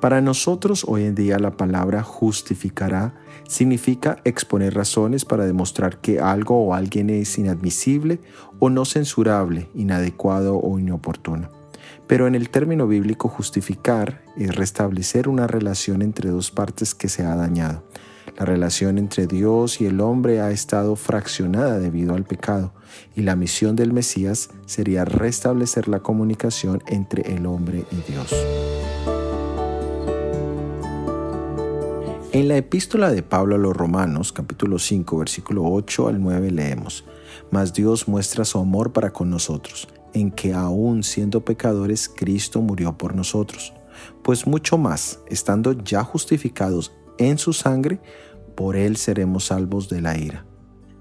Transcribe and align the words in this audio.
Para 0.00 0.22
nosotros 0.22 0.86
hoy 0.88 1.04
en 1.04 1.14
día 1.14 1.38
la 1.38 1.58
palabra 1.58 2.02
justificará 2.02 3.12
significa 3.46 4.16
exponer 4.24 4.72
razones 4.72 5.26
para 5.26 5.44
demostrar 5.44 5.98
que 6.00 6.20
algo 6.20 6.64
o 6.64 6.72
alguien 6.72 7.10
es 7.10 7.36
inadmisible 7.36 8.18
o 8.58 8.70
no 8.70 8.86
censurable, 8.86 9.68
inadecuado 9.74 10.58
o 10.58 10.78
inoportuno. 10.78 11.50
Pero 12.06 12.26
en 12.26 12.34
el 12.34 12.48
término 12.48 12.86
bíblico 12.86 13.28
justificar 13.28 14.22
es 14.38 14.56
restablecer 14.56 15.28
una 15.28 15.46
relación 15.46 16.00
entre 16.00 16.30
dos 16.30 16.50
partes 16.50 16.94
que 16.94 17.10
se 17.10 17.24
ha 17.24 17.36
dañado. 17.36 17.84
La 18.40 18.46
relación 18.46 18.96
entre 18.96 19.26
Dios 19.26 19.82
y 19.82 19.84
el 19.84 20.00
hombre 20.00 20.40
ha 20.40 20.50
estado 20.50 20.96
fraccionada 20.96 21.78
debido 21.78 22.14
al 22.14 22.24
pecado 22.24 22.72
y 23.14 23.20
la 23.20 23.36
misión 23.36 23.76
del 23.76 23.92
Mesías 23.92 24.48
sería 24.64 25.04
restablecer 25.04 25.88
la 25.88 26.00
comunicación 26.00 26.82
entre 26.86 27.34
el 27.34 27.44
hombre 27.44 27.84
y 27.90 28.10
Dios. 28.10 28.34
En 32.32 32.48
la 32.48 32.56
epístola 32.56 33.10
de 33.10 33.22
Pablo 33.22 33.56
a 33.56 33.58
los 33.58 33.76
Romanos, 33.76 34.32
capítulo 34.32 34.78
5, 34.78 35.18
versículo 35.18 35.64
8 35.66 36.08
al 36.08 36.22
9 36.22 36.50
leemos, 36.50 37.04
Mas 37.50 37.74
Dios 37.74 38.08
muestra 38.08 38.46
su 38.46 38.58
amor 38.58 38.94
para 38.94 39.12
con 39.12 39.28
nosotros, 39.28 39.86
en 40.14 40.30
que 40.30 40.54
aún 40.54 41.02
siendo 41.02 41.44
pecadores, 41.44 42.08
Cristo 42.08 42.62
murió 42.62 42.96
por 42.96 43.14
nosotros. 43.14 43.74
Pues 44.22 44.46
mucho 44.46 44.78
más, 44.78 45.18
estando 45.28 45.72
ya 45.72 46.02
justificados 46.02 46.92
en 47.20 47.38
su 47.38 47.52
sangre, 47.52 48.00
por 48.60 48.76
él 48.76 48.98
seremos 48.98 49.46
salvos 49.46 49.88
de 49.88 50.02
la 50.02 50.18
ira. 50.18 50.44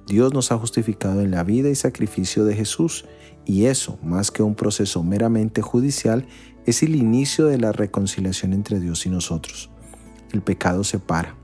Dios 0.07 0.33
nos 0.33 0.49
ha 0.53 0.57
justificado 0.57 1.19
en 1.19 1.31
la 1.31 1.43
vida 1.43 1.67
y 1.67 1.75
sacrificio 1.75 2.45
de 2.45 2.55
Jesús, 2.55 3.03
y 3.43 3.65
eso, 3.65 3.99
más 4.01 4.31
que 4.31 4.41
un 4.41 4.55
proceso 4.55 5.03
meramente 5.03 5.61
judicial, 5.61 6.25
es 6.65 6.83
el 6.83 6.95
inicio 6.95 7.47
de 7.47 7.57
la 7.57 7.73
reconciliación 7.73 8.53
entre 8.53 8.79
Dios 8.79 9.05
y 9.05 9.09
nosotros. 9.09 9.69
El 10.31 10.41
pecado 10.41 10.85
separa, 10.85 11.35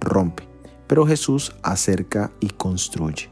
rompe, 0.00 0.44
pero 0.86 1.04
Jesús 1.04 1.52
acerca 1.64 2.32
y 2.38 2.50
construye. 2.50 3.28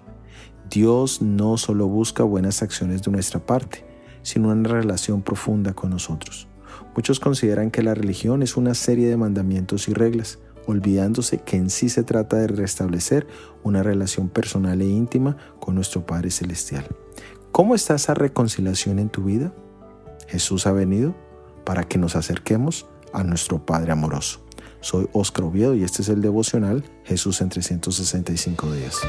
Dios 0.68 1.22
no 1.22 1.56
solo 1.56 1.86
busca 1.86 2.24
buenas 2.24 2.62
acciones 2.62 3.02
de 3.02 3.12
nuestra 3.12 3.46
parte, 3.46 3.86
sino 4.22 4.48
una 4.48 4.68
relación 4.68 5.22
profunda 5.22 5.72
con 5.72 5.90
nosotros. 5.90 6.48
Muchos 6.96 7.20
consideran 7.20 7.70
que 7.70 7.84
la 7.84 7.94
religión 7.94 8.42
es 8.42 8.56
una 8.56 8.74
serie 8.74 9.06
de 9.06 9.16
mandamientos 9.16 9.86
y 9.86 9.94
reglas, 9.94 10.40
olvidándose 10.66 11.38
que 11.38 11.56
en 11.56 11.70
sí 11.70 11.88
se 11.88 12.02
trata 12.02 12.36
de 12.36 12.46
restablecer 12.46 13.26
una 13.62 13.82
relación 13.82 14.28
personal 14.28 14.80
e 14.80 14.86
íntima 14.86 15.36
con 15.60 15.74
nuestro 15.74 16.06
Padre 16.06 16.30
Celestial. 16.30 16.86
¿Cómo 17.52 17.74
está 17.74 17.94
esa 17.94 18.14
reconciliación 18.14 18.98
en 18.98 19.08
tu 19.08 19.24
vida? 19.24 19.52
Jesús 20.28 20.66
ha 20.66 20.72
venido 20.72 21.14
para 21.64 21.84
que 21.84 21.98
nos 21.98 22.16
acerquemos 22.16 22.86
a 23.12 23.22
nuestro 23.22 23.64
Padre 23.64 23.92
amoroso. 23.92 24.40
Soy 24.80 25.08
Oscar 25.12 25.44
Oviedo 25.46 25.74
y 25.74 25.82
este 25.82 26.02
es 26.02 26.08
el 26.08 26.20
devocional 26.20 26.84
Jesús 27.04 27.40
en 27.40 27.48
365 27.48 28.72
días. 28.72 29.00